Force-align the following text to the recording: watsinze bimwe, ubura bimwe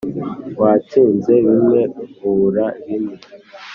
watsinze 0.61 1.33
bimwe, 1.47 1.79
ubura 2.27 2.65
bimwe 2.85 3.15